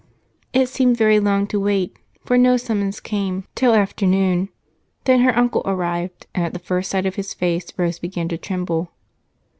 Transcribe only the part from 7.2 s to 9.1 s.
face Rose began to tremble.